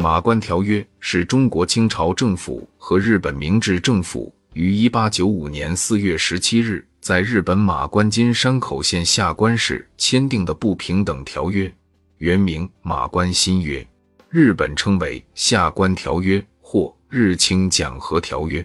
[0.00, 11.70] 马关条约是中国清朝政府和日本明治政府于一八九五年四月十七日在日本马关金山口县下关市签订的不平等条约，
[12.16, 13.82] 原名《马关新约》，
[14.30, 18.62] 日本称为《下关条约》或《日清讲和条约》。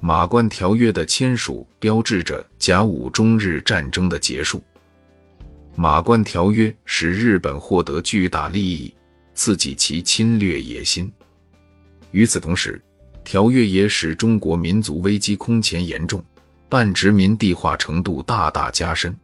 [0.00, 4.62] 马关条约的签署标志着甲午中日战争的结束。
[5.76, 8.94] 马关条约使日本获得巨大利益，
[9.34, 11.12] 刺激其侵略野心。
[12.12, 12.80] 与此同时，
[13.24, 16.24] 条约也使中国民族危机空前严重，
[16.68, 19.14] 半殖民地化程度大大加深。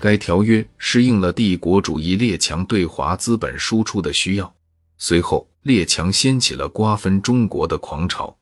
[0.00, 4.54] 该条约适应了帝国主义列强对华资本输出的需要。
[4.96, 8.36] 随后，列强掀起了瓜分中国的狂潮。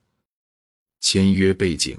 [1.00, 1.98] 签约背景：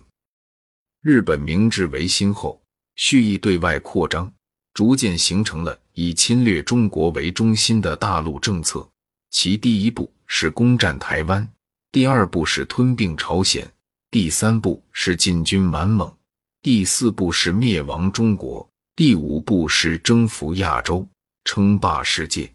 [1.02, 2.62] 日本明治维新后，
[2.96, 4.32] 蓄意对外扩张，
[4.74, 8.88] 逐渐形成了以侵略中国为中心的大陆政策。
[9.32, 11.52] 其第一步是攻占台湾，
[11.92, 13.67] 第二步是吞并朝鲜，
[14.12, 16.16] 第三步是进军满蒙，
[16.62, 21.08] 第四步是灭亡中国，第五步是征服亚洲，
[21.45, 22.53] 称霸世界。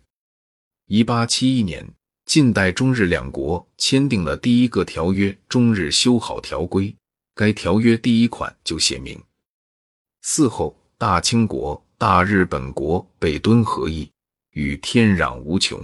[0.86, 1.84] 一八七一年。
[2.24, 6.84] 近代中日两国签订了第一个条约《中日修好条规》，
[7.34, 9.20] 该条约第一款就写明：
[10.24, 14.10] 嗣后大清国、大日本国北敦合议，
[14.54, 15.80] 与天壤无穷，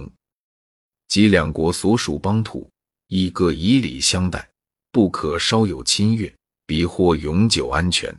[1.07, 2.69] 即两国所属邦土，
[3.07, 4.45] 以各以礼相待，
[4.91, 6.29] 不可稍有侵越，
[6.65, 8.13] 彼获永久安全。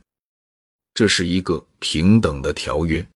[0.95, 3.07] 这是一个平等的条约，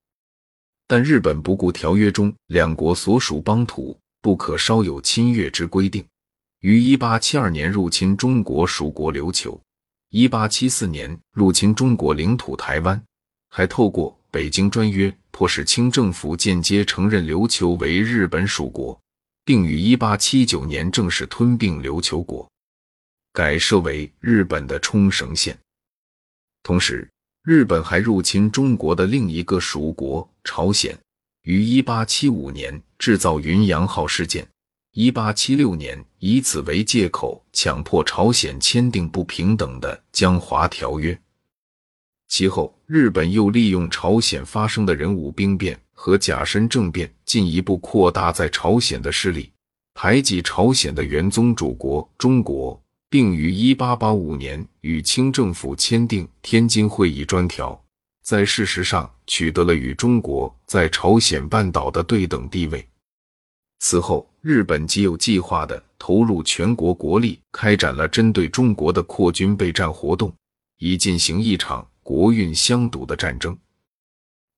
[0.87, 3.99] 但日本不顾条约中两国所属邦土。
[4.21, 6.05] 不可稍有侵略之规定，
[6.61, 9.59] 于一八七二年入侵中国属国琉球，
[10.11, 13.03] 一八七四年入侵中国领土台湾，
[13.49, 19.01] 还透过北京专约迫使清政府间接承认琉球为日本属国，
[19.45, 22.51] 并于一八七九年正式吞并琉球国，
[23.33, 25.57] 改设为日本的冲绳县。
[26.65, 27.09] 同时，
[27.45, 30.99] 日本还入侵中国的另一个属国朝鲜。
[31.43, 34.45] 于一八七五年制造云阳号事件，
[34.95, 41.17] 一八七六年以此为借口强迫朝鲜签订不平等的江华条约。
[42.29, 49.53] 其后，日本又利用朝鲜发生的人武兵变和甲申政变，进一步扩大在朝鲜的势力，
[49.95, 57.73] 排挤朝鲜的原宗主国中国，并于一八八五年与清政府签订《天津会议专条》。
[58.25, 62.85] 在事实上取得了与中国在朝鲜半岛的对等地位。
[63.81, 70.35] 此后，日本极有计划地投入全国国力，开展了针对中国的扩军备战活动，
[70.79, 73.59] 以进行一场国运相赌的战争。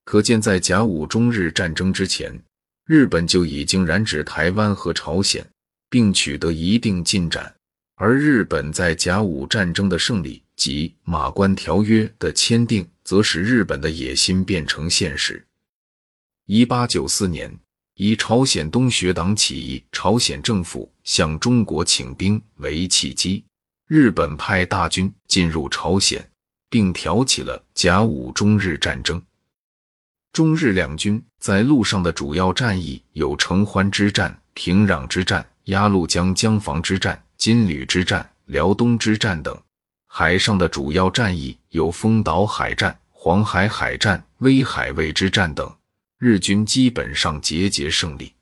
[0.04, 2.38] 可见，在甲午中日战争之前，
[2.84, 5.42] 日本就已经染指台湾和朝鲜，
[5.88, 7.54] 并取得一定进展。
[7.94, 12.86] 而日本在甲午战争的胜利及马关条约的签订。
[13.06, 15.46] 则使日本的野心变成现实。
[16.46, 17.56] 一八九四年，
[17.94, 23.44] 以朝鲜东学党起义，朝鲜政府向中国请兵为契机，
[23.86, 26.28] 日本派大军进入朝鲜，
[26.68, 29.22] 并挑起了甲午中日战争。
[30.32, 39.58] 中日两军在路上的主要战役有承欢之战、平壤之战、鸭绿江江防之战、金旅之战、辽东之战等。
[40.06, 45.74] 海上的主要战役有丰岛海战、黄海海战、威海卫之战等，
[46.18, 48.32] 日军基本上节节胜利。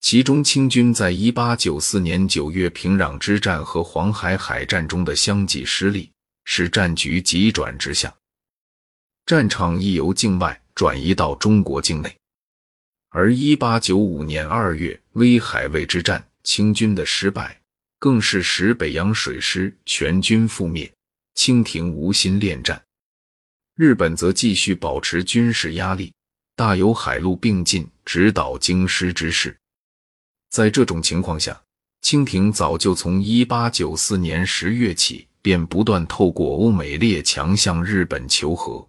[0.00, 6.10] 其中，清军在一八九四年九月平壤之战和黄海海战中的相继失利，
[6.46, 8.16] 使战局急转直下，
[9.26, 12.16] 战场亦由境外转移到中国境内。
[13.10, 17.60] 而一八九五年二月威海卫之战，清军的失败。
[17.98, 20.92] 更是使北洋水师全军覆灭，
[21.34, 22.80] 清廷无心恋战。
[23.74, 26.12] 日本则继续保持军事压力，
[26.54, 29.56] 大有海陆并进、直捣京师之势。
[30.50, 31.58] 在这种情况下，
[32.02, 38.84] 清廷早就从一八九四年十月起，便不断透过欧美列强向日本求和。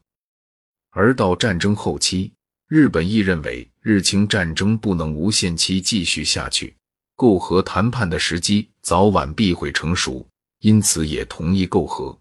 [0.89, 2.33] 而到战争后期，
[2.67, 6.75] 日本亦认为日清战争不能无限期继续下去。
[7.15, 10.27] 媾和谈判的时机早晚必会成熟，
[10.61, 12.19] 因此也同意媾和。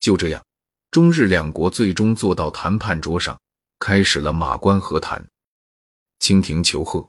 [0.00, 0.44] 就这样，
[0.90, 3.40] 中日两国最终坐到谈判桌上，
[3.78, 5.24] 开始了马关和谈。
[6.18, 7.08] 清廷求和。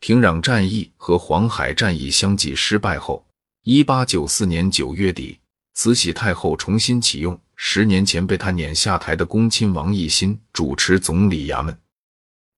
[0.00, 3.26] 平壤战役和黄海战役相继失败后，
[3.66, 5.38] 一八九四年九月底，
[5.72, 11.74] 慈禧太后重新启用十年前被他撵下台的恭亲王奕欣主持总理衙门。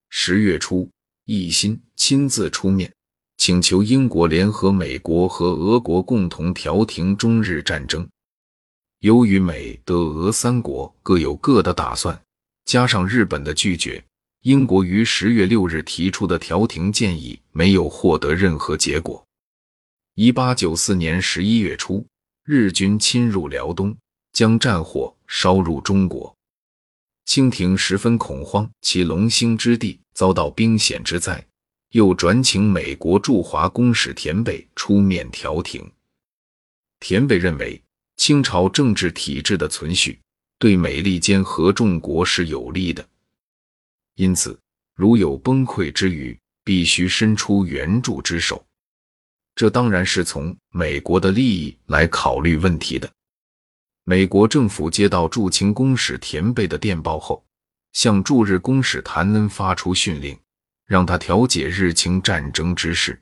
[0.09, 0.91] 十月初，
[1.27, 2.93] 奕欣亲自出面。
[3.37, 8.09] 请求英国联合美国和俄国共同调停中日战争。
[8.99, 12.21] 由于美、德、俄三国各有各的打算，
[12.65, 14.03] 加上日本的拒绝，
[14.43, 19.25] 英国于十月六日提出的调停建议没有获得任何结果。
[20.19, 22.07] 一八九四年十一月初，
[22.43, 23.95] 日军侵入辽东，
[24.33, 26.35] 将战火烧入中国。
[27.27, 31.47] 清廷十分恐慌，其龙兴之地遭到兵险之灾，
[31.91, 35.87] 又转请美国驻华公使田贝出面调停。
[36.99, 37.79] 田贝认为，
[38.17, 40.19] 清朝政治体制的存续
[40.59, 43.07] 对美利坚合众国是有利的，
[44.15, 44.59] 因此
[44.95, 48.66] 如有崩溃之虞，必须伸出援助之手。
[49.57, 53.11] 这当然是从美国的利益来考虑问题的。
[54.05, 57.43] 美国政府接到驻清公使田贝的电报后，
[57.93, 60.39] 向驻日公使谭恩发出训令，
[60.87, 63.19] 让他调解日清战争之事。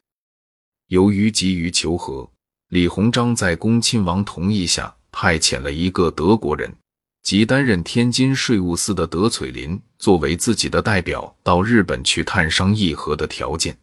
[0.88, 2.28] 由于急于求和，
[2.68, 6.74] 李鸿章在恭亲王同意下，派遣了一个德国人，
[7.22, 13.78] 即担任天津税务司的德璀林，作为自己的代表到日本去探商议和的条件。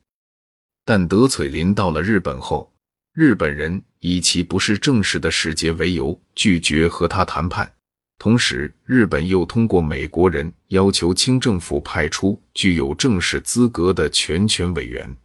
[0.86, 2.72] 但德璀林到了日本后，
[3.14, 3.82] 日本人。
[4.04, 7.72] 以其不是正式的使节为由，拒绝和他谈判。
[8.18, 15.16] 同时，日本又通过美国人要求清政府派出具有正式资格的全权委员。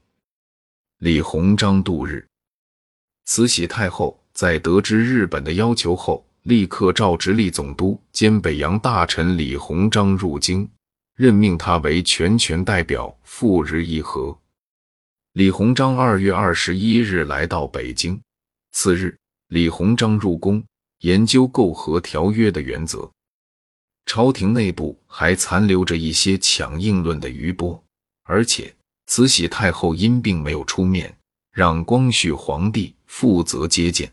[0.98, 2.26] 李鸿章度日，
[3.24, 10.68] 慈禧太后在得知日本的要求后，立刻召直隶总督兼北洋大臣李鸿章入京，
[11.14, 14.38] 任命他为全权代表赴日议和。
[15.36, 18.18] 李鸿章二月二十一日来到北京。
[18.72, 19.14] 次日，
[19.48, 20.64] 李鸿章入宫
[21.00, 23.12] 研究媾和条约的原则。
[24.06, 27.84] 朝廷内部还残留着一些强硬论的余波，
[28.22, 28.74] 而且
[29.08, 31.14] 慈禧太后因病没有出面，
[31.52, 34.10] 让光绪皇帝负责接见。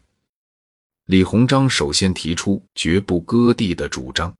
[1.05, 4.35] 李鸿章首先提出绝不割地的主张。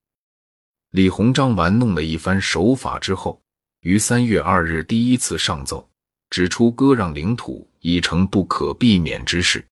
[0.90, 3.42] 李鸿章玩弄了一番手法之后，
[3.80, 5.90] 于三月二日第一次上奏，
[6.34, 9.64] 指出割让领土已成不可避免之事。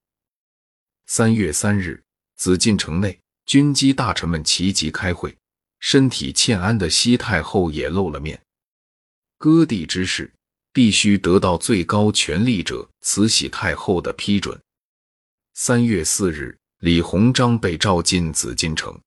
[1.07, 2.03] 三月三日，
[2.35, 5.35] 紫禁城内军机大臣们齐集开会，
[5.79, 8.39] 身体欠安的西太后也露了面。
[9.39, 10.31] 割地之事
[10.71, 14.61] 必须得到最高权力者慈禧太后的批准。
[15.55, 19.01] 三月四日，李鸿章被召进紫禁城，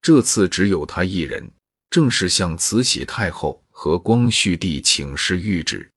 [0.00, 1.50] 这次只有他一人，
[1.90, 5.90] 正式向慈禧太后和光绪帝请示谕旨。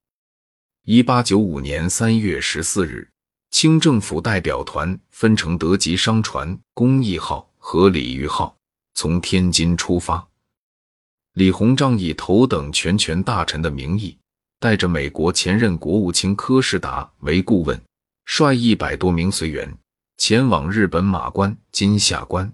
[0.90, 3.10] 一八九五年三月十四日。
[3.52, 8.56] 清政府代表团分成德籍商船“公益号”和“鲤鱼号”，
[8.96, 10.26] 从天津出发。
[11.34, 14.18] 李鸿章以头等全权大臣的名义，
[14.62, 17.78] 带着美国前任国务卿柯士达为顾问，
[18.24, 19.78] 率一百多名随员
[20.16, 22.50] 前往日本马关（今下关），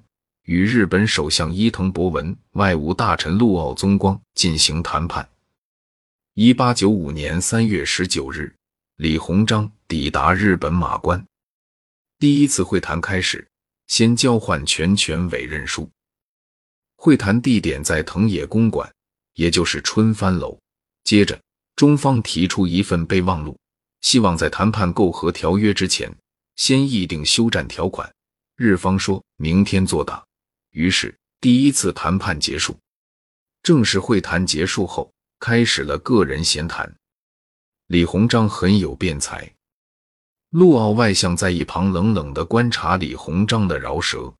[0.46, 5.30] 与日本首相伊藤博文、外务大臣陆奥宗光进行谈判。
[6.36, 8.52] 一八九五年三月十九日。
[8.96, 11.24] 李鸿章抵达日本马关，
[12.18, 13.48] 第一次会谈开始，
[13.86, 15.88] 先交换全权委任书。
[16.96, 18.92] 会谈地点在藤野公馆，
[19.36, 20.58] 也就是春帆楼。
[21.04, 21.40] 接着，
[21.76, 23.56] 中方提出一份备忘录，
[24.02, 26.12] 希望在谈判媾和条约之前，
[26.56, 28.12] 先议定休战条款。
[28.56, 30.26] 日方说明天作答。
[30.72, 32.76] 于是，第一次谈判结束。
[33.62, 35.14] 正式会谈结束后，
[35.46, 36.96] 开始了个人闲谈。
[37.88, 39.54] 李鸿章很有辩才，
[40.52, 44.34] 陆奥外相在一旁冷冷地观察李鸿章的饶舌。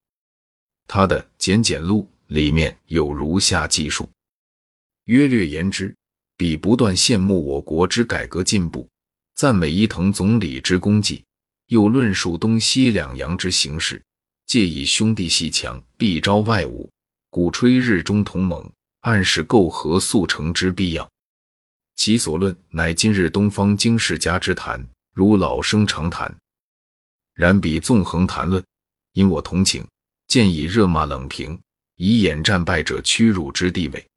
[0.88, 4.10] 他的简简录里面有如下记述：
[5.04, 5.94] 约略言之，
[6.38, 8.88] 彼不断羡慕我国之改革进步，
[9.36, 11.22] 赞美伊藤总理之功绩，
[11.68, 14.02] 又论述东西两洋之形势，
[14.46, 16.88] 借以兄弟戏强，必招外侮，
[17.30, 18.72] 鼓吹日中同盟，
[19.04, 21.10] 暗示媾和速成之必要。
[21.96, 26.34] 其所论，乃今日东方经世家之谈，如老生常谈。
[27.34, 28.64] 然彼纵横谈论，
[29.12, 29.86] 因我同情，
[30.30, 31.60] 见以热骂冷评，
[31.98, 34.08] 以掩战败者屈辱之地位。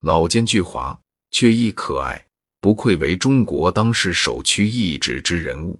[0.00, 0.96] 老奸巨猾，
[1.30, 2.24] 却亦可爱，
[2.62, 5.78] 不愧为中国当世首屈一指之人物。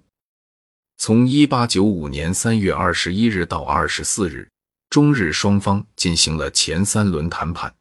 [0.97, 4.47] 从一八九五年三月二十一日到二十四日，
[4.91, 7.73] 中日双方进行了前三轮谈判。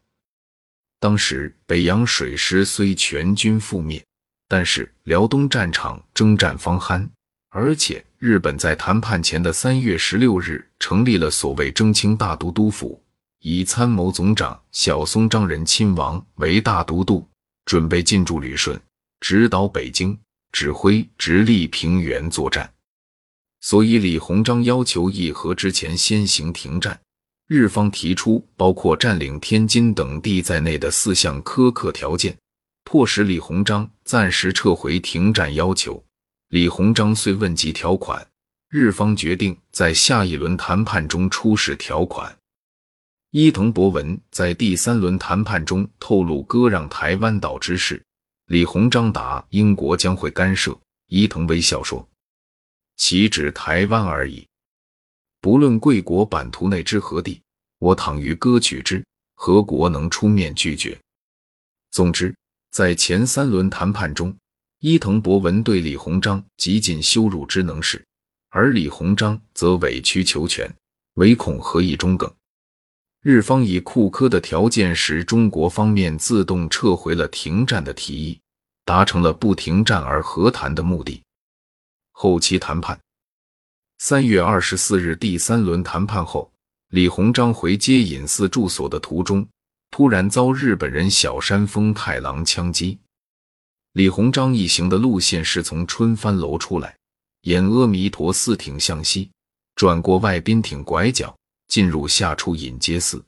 [1.01, 4.05] 当时北洋水师虽全军覆灭，
[4.49, 7.09] 但是辽东战场征战方酣，
[7.51, 13.01] 而且日本在谈判前的三月十六日成立了所谓征清大都督府，
[13.41, 17.25] 以参谋总长小松章仁亲王为大都督，
[17.65, 18.81] 准备进驻旅顺，
[19.21, 20.19] 直捣北京，
[20.51, 22.69] 指挥直隶平原作战。
[23.61, 27.01] 所以，李鸿章要求议和之前先行停战。
[27.49, 32.37] 日方提出包括占领天津等地在内的四项苛刻条件，
[32.85, 36.05] 迫使李鸿章暂时撤回停战要求。
[36.51, 38.27] 李鸿章遂问及条款，
[38.69, 42.37] 日方决定在下一轮谈判中出示条款。
[43.31, 48.03] 伊藤博文在第三轮谈判中透露割让台湾岛之事，
[48.49, 50.79] 李鸿章答英国将会干涉。
[51.07, 52.07] 伊藤微笑说
[52.99, 54.47] ：“岂止台湾而已。”
[55.41, 57.41] 不论贵国版图内之何地，
[57.79, 59.05] 我倘于割取之，
[59.35, 60.99] 何国能出面拒绝？
[61.91, 62.35] 总之，
[62.73, 64.37] 在前三轮谈判中，
[64.81, 68.05] 伊藤博文对李鸿章极尽羞辱之能事，
[68.51, 70.69] 而李鸿章则委曲求全，
[71.15, 72.33] 唯恐何以中梗。
[73.23, 78.41] 日方以库科的条件，使中国方面自动撤回了停战的提议，
[78.85, 81.23] 达成了不停战而和谈的目的。
[82.13, 82.99] 后期谈判。
[84.01, 86.53] 三月二十四日，第三轮谈判后，
[86.91, 89.45] 李鸿章回接隐寺住所的途中，
[89.91, 92.97] 突然遭日本人小山丰太郎枪击。
[93.95, 96.97] 李鸿章一行的路线是从春帆楼出来，
[97.41, 99.33] 沿阿弥陀寺挺向西，
[99.75, 101.37] 转过外宾挺拐角，
[101.67, 103.21] 进入下出隐街寺。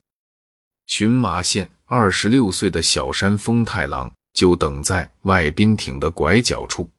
[0.87, 6.89] 群马县二十六岁的小山丰太郎就等在外宾挺的拐角处。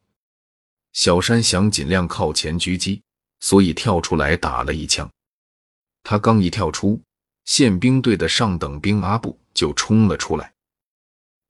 [0.93, 3.01] 小山想尽量靠前狙击。
[3.43, 5.11] 所以跳出来打了一枪，
[6.05, 7.03] 他刚一跳出，
[7.45, 10.55] 宪兵队的上等兵阿布就冲了出来，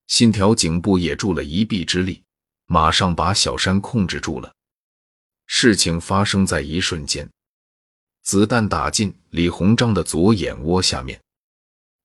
[0.07, 2.23] 信条警部也助了一臂之力，
[2.65, 4.51] 马上把小山控制住了。
[5.47, 7.29] 事情发生在一瞬间，
[8.23, 11.21] 子弹打进李鸿章的左眼窝下面。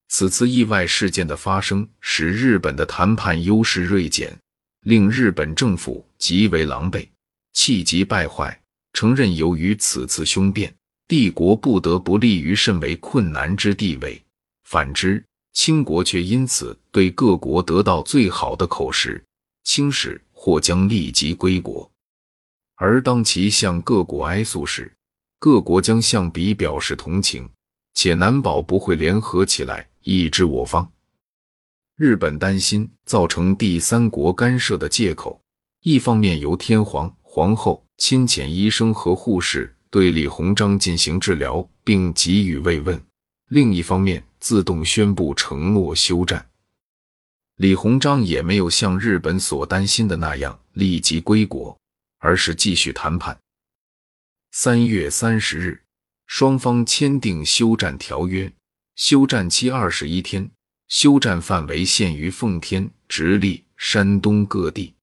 [0.09, 4.37] 此次意外事件的发生，使日本的谈判优势锐减，
[4.81, 7.07] 令日本政府极为狼狈，
[7.53, 8.61] 气急败坏。
[8.97, 10.73] 承认，由于此次凶变，
[11.07, 14.19] 帝国不得不立于甚为困难之地位；
[14.63, 15.23] 反之，
[15.53, 19.23] 清国却因此对各国得到最好的口实，
[19.63, 21.87] 清使或将立即归国。
[22.73, 24.91] 而当其向各国哀诉时，
[25.37, 27.47] 各国将向彼表示同情，
[27.93, 30.91] 且难保不会联合起来抑制我方。
[31.97, 35.39] 日本担心造成第三国干涉的借口，
[35.83, 37.85] 一方面由天皇、皇后。
[37.99, 42.99] 亲遣医生和护士对李鸿章进行治疗，并给予慰问。
[43.49, 46.49] 另一方面，自动宣布承诺休战。
[47.57, 51.79] 李鸿章也没有像日本所担心的那样立即归国，
[52.17, 53.39] 而是继续谈判。
[54.51, 55.83] 三月三十日，
[56.25, 58.51] 双方签订休战条约，
[58.95, 60.49] 休战期二十一天，
[60.87, 64.95] 休战范围限于奉天、直隶、山东各地。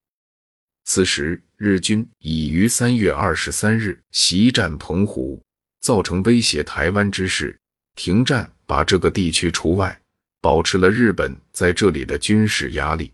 [0.83, 1.41] 此时。
[1.57, 5.41] 日军已于三月二十三日袭占澎湖，
[5.79, 7.57] 造成威胁台湾之势。
[7.95, 9.97] 停战把这个地区除外，
[10.41, 13.09] 保持了日本在这里的军事压力。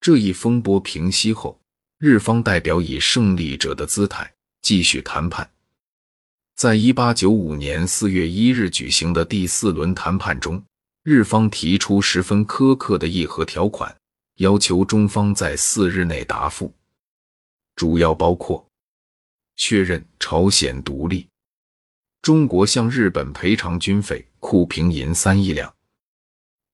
[0.00, 1.60] 这一风波平息后，
[1.98, 4.28] 日方代表以胜利者的姿态
[4.62, 5.48] 继续谈判。
[6.56, 10.60] 在一八九五年四月一日举行的第四轮谈判中，
[11.04, 13.96] 日方提出十分苛刻的议和条款，
[14.38, 16.74] 要求中方在四日内答复。
[17.78, 18.68] 主要包括
[19.54, 21.28] 确认朝鲜独立，
[22.22, 25.72] 中国向日本赔偿军费库平银三亿两，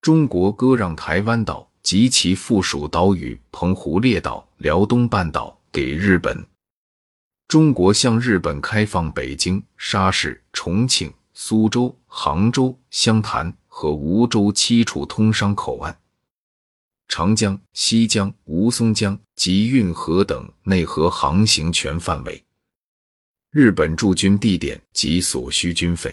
[0.00, 6.42] 中国割让台湾岛及其附属岛屿澎湖列岛、辽东半岛给日本，
[7.48, 15.94] 中国向日本开放北京、沙市、重庆、苏州、杭州、湘潭和梧州七处通商口岸。
[17.16, 22.44] 长江、西江、吴淞江及运河等内河航行权范围，
[23.52, 26.12] 日本驻军地点及所需军费。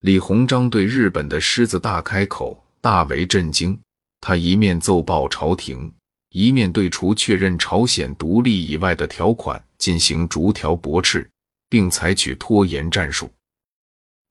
[0.00, 3.78] 李鸿章对日本的狮子大开口，大为震惊。
[4.22, 5.92] 他一面奏报朝廷，
[6.30, 11.30] 一面对除确认朝鲜独立以外的条款进行逐条驳斥，
[11.68, 13.30] 并采取拖延战术。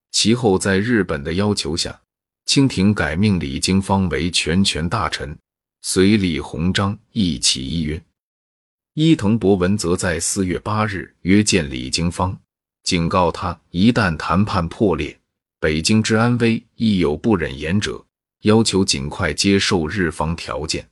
[0.10, 2.02] 其后，在日本的要求下，
[2.48, 5.38] 清廷改命李经方为全权大臣。
[5.82, 8.04] 随李鸿章一起议约，
[8.96, 12.38] 伊藤博文则在四月八日约见李经方，
[12.84, 15.18] 警告他一旦谈判破裂，
[15.58, 18.06] 北京之安危亦有不忍言者，
[18.42, 20.90] 要求尽快接受日方条件。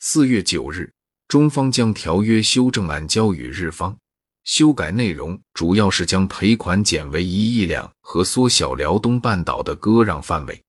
[0.00, 0.92] 四月九日，
[1.28, 3.96] 中方将条约修正案交予日方，
[4.42, 10.60] 修改内容主要是将赔款减为一亿两和缩小辽东半岛的割让范围。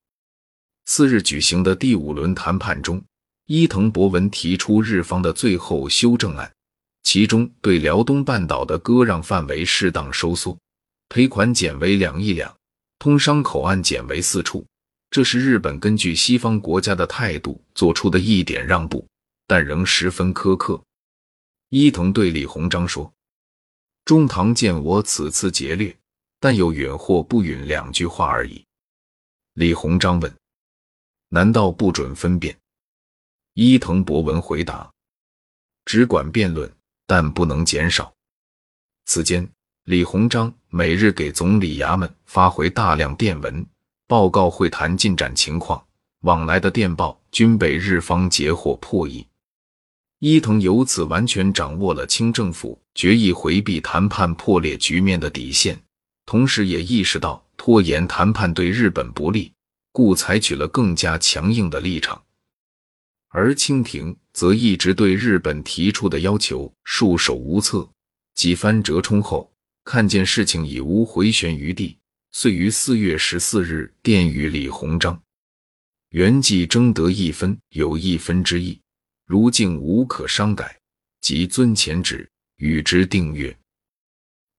[0.91, 3.00] 次日举行的第五轮谈判中，
[3.46, 6.51] 伊藤博文提出日方的最后修正案，
[7.03, 10.58] 其中对辽东半岛的割让范围适当收缩，
[11.08, 12.51] 赔款减为两亿两，
[12.98, 14.65] 通商口岸减为四处。
[15.12, 19.05] 这是日本根据西方国家的态度做出的一点让步，
[19.46, 20.81] 但仍十分苛刻。
[21.69, 23.13] 伊藤对李鸿章说
[24.05, 25.96] ：“中堂见我此次劫掠，
[26.39, 28.65] 但有允或不允两句话而已。”
[29.53, 30.34] 李鸿章问
[31.29, 32.55] ：“难道不准分辨？”
[33.55, 34.91] 伊藤博文回答
[35.86, 36.71] ：“只管辩论，
[37.07, 38.13] 但不能减少。”
[39.05, 39.50] 此间，
[39.86, 43.65] 李鸿章每日给总理衙门发回大量电文，
[44.07, 45.83] 报告会谈进展情况。
[46.24, 49.25] 往来的电报均被日方截获破译。
[50.19, 55.81] 伊藤由此完全掌握了清政府决意回避谈判破裂局面的底线，
[56.25, 59.53] 同时也意识到拖延谈判对日本不利，
[59.91, 62.24] 故采取了更加强硬的立场。
[63.29, 67.88] 而清廷则一直对日本提出的要求束手无策，
[68.34, 69.53] 几番折冲后，
[69.84, 71.98] 看见事情已无回旋余地，
[72.31, 75.22] 遂于四月十四日电与李鸿章
[76.10, 78.81] ：“原计争得一分有一分之意，
[79.25, 80.79] 如竟无可商改，
[81.22, 82.27] 即遵前旨，
[82.58, 83.55] 与之订约。”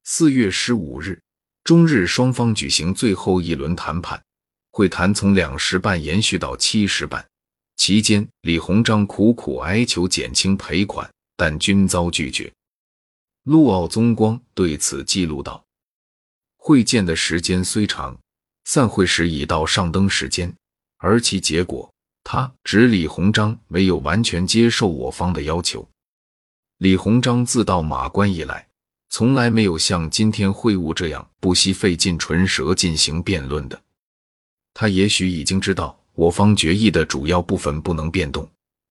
[0.05, 1.21] 四月十五日，
[1.65, 4.23] 中日双方举行最后一轮谈判，
[4.71, 7.25] 会谈从两时半延续到七时半。
[7.77, 12.53] 期间，李鸿章苦苦哀求减轻赔款，但均遭拒绝。
[13.45, 15.65] 陆奥宗光对此记录道
[16.59, 18.19] ：“会见的时间虽长，
[18.65, 20.55] 散会时已到上灯时间，
[20.99, 21.91] 而其结果，
[22.23, 25.89] 他指李鸿章没有完全接受我方的要求。
[26.77, 28.69] 李鸿章自到马关以来，
[29.09, 33.83] 从来没有像今天会晤这样不惜费尽唇舌进行辩论的。
[34.75, 38.47] 他也许已经知道。”我方决议的主要部分不能变动，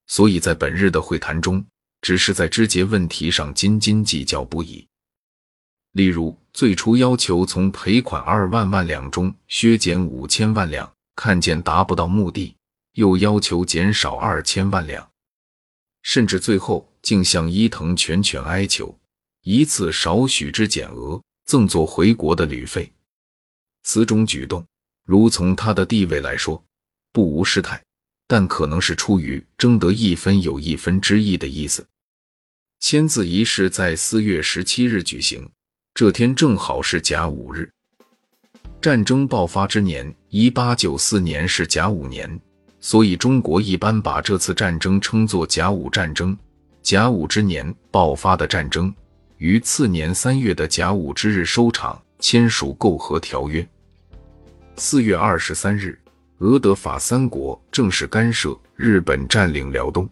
[0.08, 1.64] 所以在本日的会谈中，
[2.02, 4.88] 只是在枝节问题上斤斤计较不已。
[5.92, 12.56] 例如，最初要求从赔款二万万两中削减五千万两，看见达不到目的，
[12.94, 15.08] 又要求减少二千万两，
[16.02, 18.98] 甚至最后竟向伊藤全权哀求，
[19.44, 22.92] 一次少许之减额，赠作回国的旅费。
[23.84, 24.66] 此种举动，
[25.10, 26.64] 如从他的地位来说，
[27.12, 27.82] 不无失态，
[28.28, 31.84] 但可能是出于争得一分有一分之意的意思。
[32.80, 35.50] 签字仪式在四月十七日举行，
[35.96, 37.68] 这天正好是甲午日。
[38.80, 42.40] 战争爆发之年，一八九四年是甲午年，
[42.80, 46.38] 所以中国一般把这次战争称作甲午战争。
[46.84, 48.94] 甲午之年爆发的战争，
[49.38, 53.68] 于次年三月的甲午之日收场，签署媾和条约。
[54.82, 56.00] 四月二十三日。
[56.38, 60.10] 俄德法三国正式干涉日本占领辽东，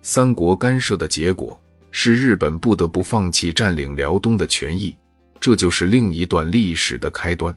[0.00, 1.60] 三国干涉的结果
[1.90, 4.96] 是日本不得不放弃占领辽东的权益，
[5.38, 7.54] 这就是另一段历史的开端。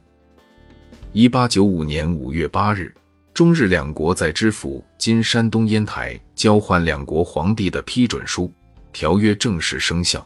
[1.14, 2.94] 一八九五年五月八日，
[3.32, 8.52] 中日两国在知府今山东烟台交换两国皇帝的批准书，
[8.92, 10.24] 条约正式生效。